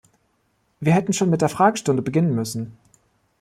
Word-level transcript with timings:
Wir 0.79 0.93
hätten 0.93 1.13
schon 1.13 1.29
mit 1.29 1.41
der 1.43 1.49
Fragestunde 1.49 2.01
beginnen 2.01 2.33
müssen. 2.33 2.75